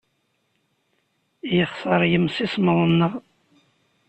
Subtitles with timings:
[1.55, 3.13] Yexṣer yemsismeḍ-nneɣ.